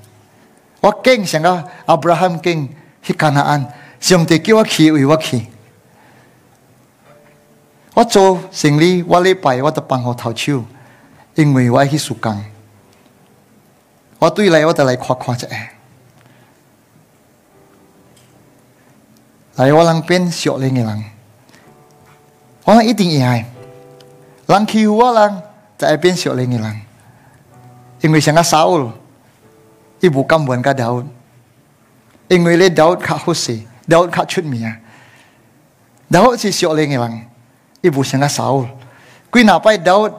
[0.80, 2.68] 我敬想讲阿布拉罕敬
[3.02, 5.46] 去迦拿安，上帝叫我去，我去。
[7.98, 10.64] 我做生意，我礼拜我都帮手偷手，
[11.34, 12.44] 因为我爱去做工。
[14.20, 15.48] 我对来我都来夸夸一下。
[19.56, 21.04] 来我能变小了的人，
[22.62, 23.44] 我一定爱，
[24.46, 25.42] 郎欺负我郎，
[25.76, 26.80] 才变小了的人，
[28.00, 28.92] 因为像那撒 oul，
[29.98, 30.72] 伊不砍不完卡
[32.28, 34.76] 因为咧豆卡好食，豆卡出米啊，
[36.12, 37.22] 豆是小了尼郎。
[37.82, 38.66] ibu singa Saul.
[39.30, 40.12] Kui napai Daud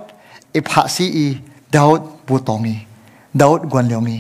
[0.56, 1.26] iphasi i
[1.72, 2.78] Daud butongi.
[3.34, 4.20] Daud guan leongi.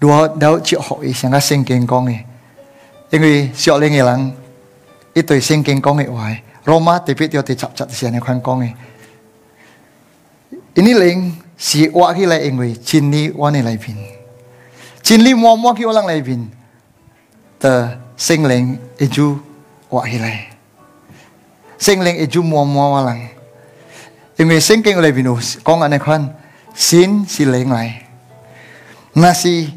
[0.00, 2.18] Dua Daud ci i singa singking kongi.
[3.12, 4.32] Ingui sio lengi lang
[5.16, 6.36] itu singking kongi wai.
[6.68, 8.70] Roma tipi tio ti cap cap siane kwan kongi.
[10.78, 11.18] Ini ling
[11.56, 13.96] si wa ki lai ingui cini wani lai pin.
[15.02, 16.44] Cini mua mua ki ulang lai pin.
[17.58, 17.72] Te
[18.16, 18.44] sing
[19.00, 19.38] iju
[19.90, 20.57] wa hilai.
[21.78, 23.30] sing ling iju mua mua walang
[24.36, 26.26] in we sing king le binu kong ane khan
[26.74, 28.02] xin si leng lai
[29.14, 29.70] na si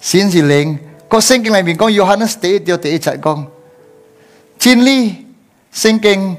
[0.00, 0.76] sin si leng
[1.08, 3.46] ko sing kinh lại bin con Johannes te dio te chat con
[4.58, 5.14] chín li
[5.72, 6.34] sing kinh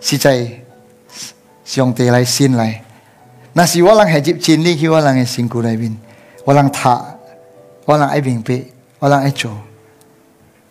[0.00, 0.60] si chai
[1.64, 2.72] siong te lai sin lai
[3.54, 5.94] na si walang hejip chin li ki walang e lại ku lai bin
[6.46, 6.96] thả tha
[7.86, 8.58] walang ai bing pe
[9.00, 9.50] walang ai cho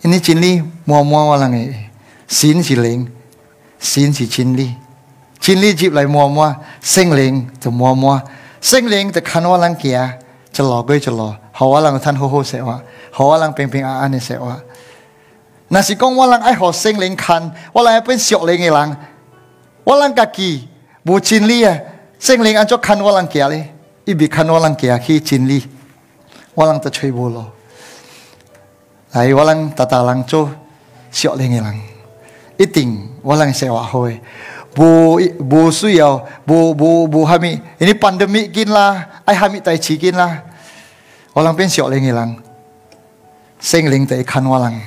[0.03, 1.63] ini chín li mua mua walang e
[2.29, 3.05] xin si leng
[3.85, 4.73] 先是真理，
[5.39, 8.19] 真理接来摸摸，心灵就摸摸，
[8.59, 10.09] 心灵就看我啷个，
[10.51, 12.81] 就乐归就乐，好我啷个穿好好说话，
[13.11, 14.59] 好我啷平平安安说话。
[15.67, 18.97] 那是讲我啷爱学心灵看，我啷本小灵的人，
[19.83, 20.67] 我啷家己
[21.03, 21.77] 不真理啊，
[22.17, 23.63] 心灵按照看我啷个哩，
[24.05, 25.63] 一比看我啷个，去真理，
[26.55, 27.45] 我啷就吹不落。
[29.11, 30.49] 来，我啷在在啷做
[31.11, 31.94] 小灵的人。
[32.57, 34.19] 一定我 lang sewa hoy.
[34.75, 37.59] Bu bu suyaw, bu bu bu hami.
[37.81, 40.39] Ini pandemi kin lah, ai hami tai chi kin lah.
[41.35, 42.37] Walang pen siok lengi lang.
[43.59, 44.77] Sing ling tai kan walang.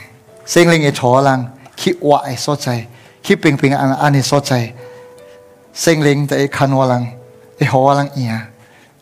[0.46, 1.50] Sing ling e cho lang.
[1.76, 2.86] Ki wa ai so chai.
[3.22, 4.72] Ki ping ping an ani so chai.
[5.72, 7.04] Sing ling tai kan walang.
[7.60, 8.48] E ho walang iya.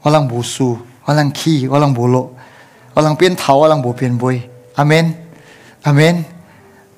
[0.02, 0.74] Walang bu su,
[1.06, 2.34] walang ki, walang bulo.
[2.96, 4.42] Walang pen thaw, walang bu pen boy.
[4.78, 5.14] Amen.
[5.86, 6.34] Amen.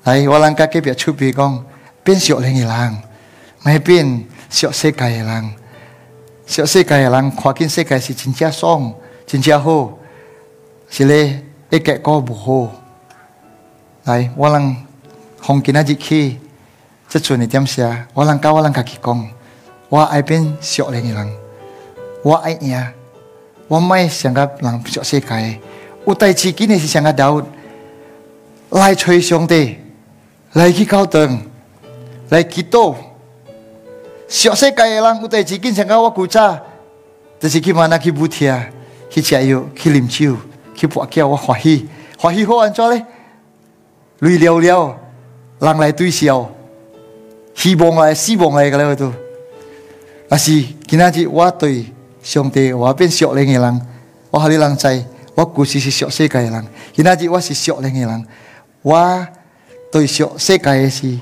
[0.03, 1.65] 来，我来家隔壁，出别讲，
[2.03, 2.97] 变小人迄人，
[3.63, 5.53] 没变小世界迄人。
[6.45, 8.93] 小世界迄人，看见世界是真正爽，
[9.27, 9.91] 真正好，
[10.89, 12.73] 是咧，一个个不好。
[14.05, 14.57] 来，我来，
[15.41, 16.37] 风景迄日去，
[17.09, 19.29] 即阵诶点写，我来家，我来家去讲，
[19.89, 21.29] 我爱变小人迄人，
[22.23, 22.73] 我爱伊。
[23.67, 25.59] 我没想甲，人小世界，
[26.03, 27.43] 我带自己呢，是想甲，兜
[28.69, 29.77] 来吹兄弟。
[30.53, 31.29] 来去卡奥来
[32.29, 32.65] 来气，
[34.27, 36.59] 小世界卡人有代志，经常像我哇，古车，
[37.39, 38.67] 太鸡精，曼阿鸡，布天呀，
[39.09, 40.35] 鸡塞哟，鸡林丘，
[40.75, 41.81] 鸡婆，卡哇哇，嗨，
[42.21, 43.03] 哇嗨，安怎咧？
[44.19, 44.97] 驴了了，
[45.59, 46.27] 人来，对西
[47.55, 49.11] 希望邦来，西邦来，卡来，我吐，
[50.29, 51.85] 阿西，今仔日我对，
[52.23, 53.79] 上帝，我变笑来，耶郎，
[54.31, 55.03] 哇来郎，才，
[55.35, 56.65] 哇古西西笑说，卡耶人。
[56.93, 58.25] 今仔日我是笑来，耶人，
[58.81, 59.27] 我。
[59.91, 61.17] 对小世界是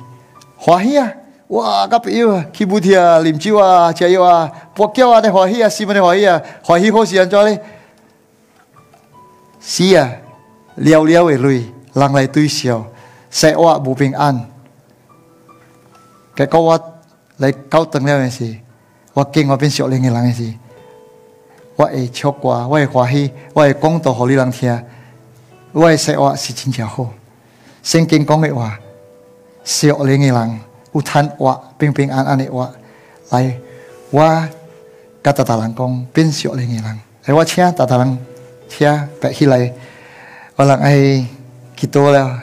[0.57, 1.09] 欢喜啊！
[1.49, 7.57] 哇，咖啡啊，去舞厅啊，啉酒啊，吃药啊，泡叫啊，那欢喜啊，是蛮欢喜啊，欢喜好是安怎哩？
[9.61, 10.11] 是啊，
[10.75, 11.49] 聊聊喂，容
[11.93, 12.85] 人来对小，
[13.31, 14.45] 收哇，无平安。
[16.35, 16.93] 结果我
[17.37, 18.53] 来搞等了没是，
[19.13, 20.53] 我经过边收哩，你人没是，
[21.77, 24.85] 我会唱歌，我会欢喜，我会讲道，互你人听。
[25.71, 27.09] 我的说话是真正好。
[27.89, 28.77] 圣经讲的话，
[29.63, 30.59] 小灵的人
[30.91, 32.69] 有贪话，平平安安的话，
[33.29, 33.55] 来，
[34.09, 34.19] 我
[35.21, 38.17] 跟大大人讲，变小灵的人，哎，我请大大人，
[38.67, 38.85] 请
[39.21, 39.71] 白起来，
[40.57, 41.25] 我让哎，
[41.77, 42.37] 几多了，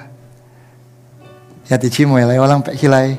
[1.69, 3.15] 也得去买来，我让白起来。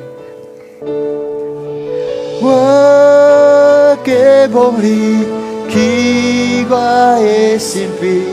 [2.41, 5.27] 我给梦里，
[5.69, 6.79] 奇怪
[7.21, 8.23] 的心病，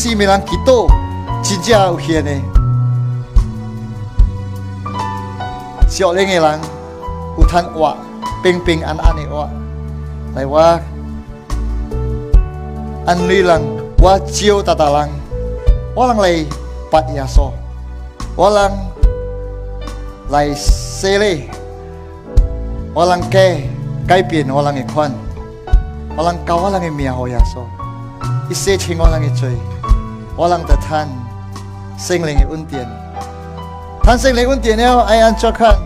[0.00, 2.51] 没得人，没
[5.92, 6.58] 小林的人
[7.38, 7.94] 有坦个
[8.42, 9.46] 平平安安的哇，
[10.34, 10.58] 来我
[13.04, 13.60] 安哩人，
[13.98, 14.84] 我哇笑达塔
[15.94, 16.42] 我郎来，
[16.90, 17.50] 怕呀嗦，
[18.34, 18.70] 我郎
[20.30, 21.42] 来，s e
[22.94, 23.60] 我郎改
[24.08, 25.12] 改变，我郎的款，
[26.16, 27.62] 我郎教我郎个命，我呀嗦，
[28.50, 29.50] 一些清我郎个追，
[30.38, 31.06] 我郎得坦，
[31.98, 33.01] 心灵的恩典。
[34.04, 35.76] 产生疑问点了，爱按照看？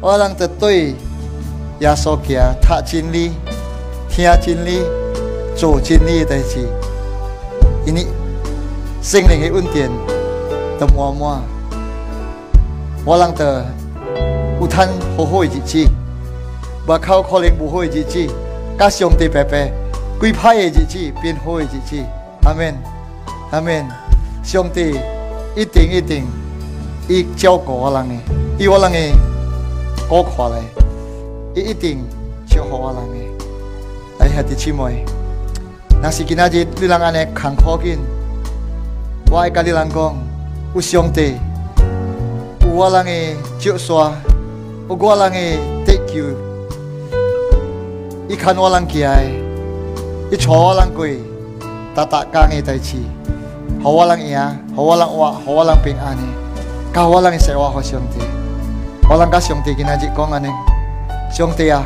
[0.00, 0.92] 我让的对，
[1.80, 3.30] 耶稣讲，他经历、
[4.08, 4.80] 听经历、
[5.54, 6.66] 做经历，但是，
[7.84, 8.06] 这里，
[9.02, 9.90] 心灵的问点，
[10.80, 11.38] 的默默，
[13.04, 13.62] 我让的，
[14.58, 15.84] 有摊好好的日子，
[16.86, 18.26] 不靠可能不好的日子，
[18.78, 19.52] 甲兄弟伯伯，
[20.18, 22.02] 贵派的日子变好的日子，
[22.44, 22.74] 阿门，
[23.50, 23.84] 阿门，
[24.42, 24.98] 兄弟，
[25.54, 26.26] 一顶一顶。
[27.10, 28.16] 伊照顾我人诶，
[28.58, 29.12] 伊我人诶，
[30.10, 30.60] 顾看咧，
[31.54, 32.00] 伊一定
[32.46, 33.26] 照顾我人诶。
[34.18, 35.06] 来兄弟姊妹，
[36.02, 37.98] 若是今仔日你人安尼艰苦紧，
[39.30, 40.14] 我会甲你人讲
[40.74, 41.36] 有兄弟，
[42.60, 44.12] 有我人诶，石山
[44.90, 46.24] 有我人诶，地球
[48.28, 49.32] 伊牵我人走诶，
[50.30, 52.96] 伊娶我人过，逐逐共诶代志
[53.82, 54.38] 互我人赢，
[54.76, 56.47] 互我人活，互我人平安诶。
[57.06, 58.20] 我啷个说话，兄弟？
[59.08, 60.48] 我啷个兄弟今人家讲安尼，
[61.30, 61.84] 兄弟啊，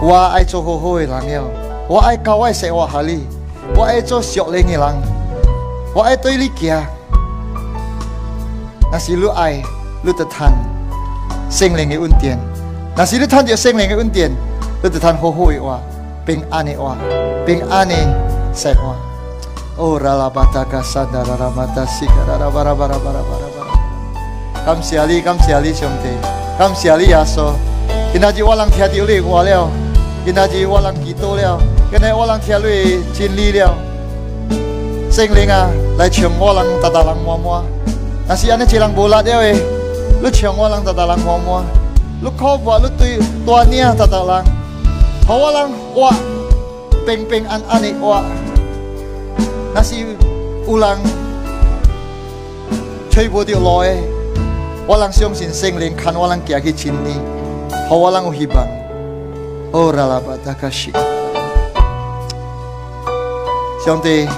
[0.00, 1.44] 我爱做好好的人了，
[1.88, 3.26] 我爱靠外说话合理，
[3.76, 4.94] 我爱做熟玲的人，
[5.94, 6.84] 我爱对你丽娅。
[8.92, 9.62] 那是你爱，
[10.02, 10.52] 你得谈
[11.50, 12.36] 心灵的温垫；
[12.94, 14.30] 那是你谈着心灵的温垫，
[14.82, 15.80] 你得谈好好的话，
[16.26, 16.96] 平安的话，
[17.46, 17.94] 平安的
[18.54, 18.94] 说话。
[19.84, 23.30] 哦，阿拉巴达加沙达阿拉马达西，达达巴达巴达巴达巴
[24.54, 26.08] 达，坎西阿里坎西阿里兄弟，
[26.56, 27.52] 坎西阿里呀，所
[27.90, 29.68] 以今下子我人听到了，我了，
[30.24, 31.58] 今下子我人祈祷了，
[31.90, 33.74] 今下子我人听累经历了，
[35.10, 35.66] 圣灵啊，
[35.98, 37.64] 来求我人大大浪摸摸，
[38.28, 39.56] 但是安尼几人不拉了喂，
[40.22, 41.60] 你求我人大大浪摸摸，
[42.22, 44.44] 你可不，你对大年啊大大浪，
[45.26, 46.14] 好我人活
[47.04, 48.22] 平平安安的活。
[49.74, 50.98] 那是有人
[53.10, 53.54] 吹破的
[54.86, 57.14] 我能相信心灵，看我能走的千里，
[57.88, 58.66] 好，我能有希望。
[59.72, 60.92] 好，拉拉巴爸，阿卡西。
[63.84, 64.28] 兄弟，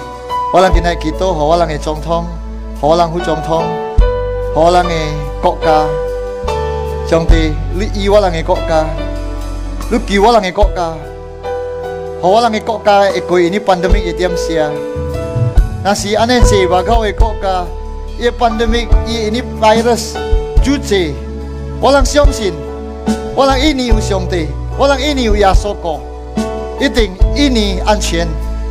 [0.52, 2.26] 我能纪念你，好，我能去总统，
[2.80, 3.64] 好，我能去总统，
[4.54, 4.84] 好，我能
[5.42, 5.86] 国家。
[7.08, 8.86] 兄弟，你依我能国家，
[9.90, 10.92] 你给我能国家，
[12.22, 14.70] 好，我能国家，一个月呢，pandemic 一点下。
[15.86, 16.66] 那是安尼说？
[16.68, 17.62] 外口位国家，
[18.18, 20.14] 伊 pandemic 这尼 virus
[21.78, 22.54] 我浪相信，
[23.36, 24.46] 我浪印尼有上帝，
[24.78, 26.00] 我浪印尼有耶稣国，
[26.80, 28.26] 一定印尼安全，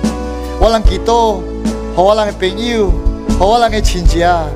[0.57, 1.45] walang kito
[1.93, 2.89] hawalang penyu
[3.37, 4.49] hawalang e chinjia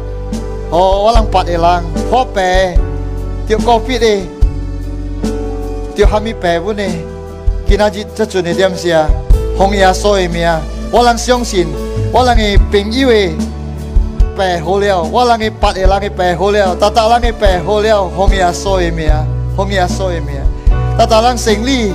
[0.73, 2.41] hawalang pat elang hope
[3.45, 4.15] tio kopi de
[5.93, 6.89] tio hami pe bune
[7.69, 9.05] kinaji tachune diam sia
[9.57, 10.57] hong ya soi mia
[10.91, 11.69] walang siong sin
[12.11, 13.37] walang e penyu e
[14.39, 19.11] 白好了，我让你白也让你白好了，他他让你白好了，后面说一命，
[19.53, 20.27] 后面说一命，
[20.97, 21.93] 他他让心灵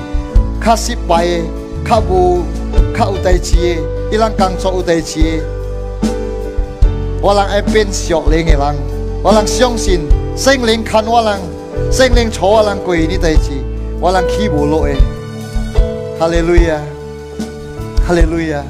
[0.60, 1.40] 卡失败，的，
[1.82, 2.42] 卡无
[2.94, 3.80] 卡有代志，的，
[4.12, 5.44] 一让工作有代志，的，
[7.22, 8.76] 我让爱变小灵的人，
[9.22, 10.02] 我让相信
[10.36, 11.38] 心灵看我让，
[11.90, 13.52] 心灵错我让鬼的代志，
[13.98, 14.94] 我让起不落来。
[16.20, 16.78] 哈利路亚，
[18.06, 18.62] 哈利路亚，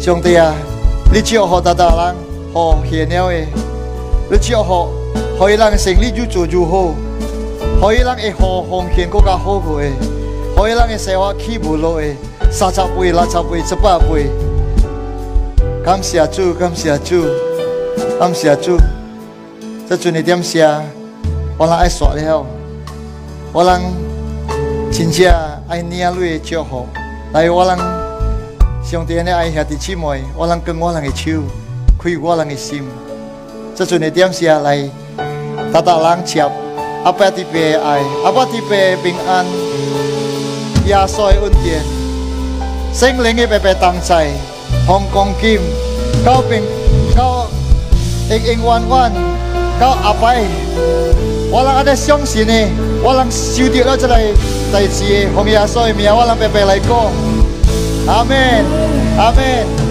[0.00, 0.54] 兄弟啊！
[1.12, 2.16] 你只要学大大人，
[2.52, 3.34] 好贤鸟的，
[4.30, 4.88] 你只要学，
[5.38, 6.94] 可以让心里就做就好，
[7.80, 9.92] 可以让一学奉献更加好过诶，
[10.56, 12.16] 可以让个生活起不落诶，
[12.50, 14.26] 三十倍、六十倍、一百倍。
[15.84, 17.24] 感谢主，感谢主，
[18.18, 18.76] 感谢主，
[19.88, 20.64] 这阵的点谢，
[21.56, 22.44] 我人爱刷了，
[23.52, 23.80] 我人
[24.90, 25.32] 真正
[25.68, 26.84] 爱尿路的就好，
[27.32, 27.95] 来我人。
[28.88, 31.42] 兄弟，你爱下地姊妹，我能跟我的手，
[31.98, 32.84] 开我人的心。
[33.74, 34.88] 这阵的点是来，
[35.72, 36.40] 他大人接
[37.04, 38.52] 阿伯的悲哀，阿伯的
[39.02, 39.44] 平安。
[40.86, 41.82] 耶稣的恩典，
[42.94, 44.30] 圣灵的白白同在，
[44.86, 45.58] 红光金，
[46.24, 46.62] 高平
[47.16, 47.48] 到
[48.30, 49.12] 永永远远，
[49.80, 50.30] 到阿伯，
[51.50, 52.52] 我能阿在相信呢，
[53.02, 54.22] 我能收得老子来，
[54.72, 57.10] 代志，奉耶稣的名，我能白白来过。
[58.08, 58.64] Amen.
[59.18, 59.85] Amen.